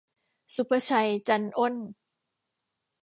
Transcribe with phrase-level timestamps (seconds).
[0.55, 1.75] ศุภชัย จันอ้น